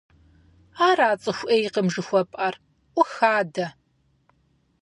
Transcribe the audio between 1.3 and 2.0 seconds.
Ӏейкъым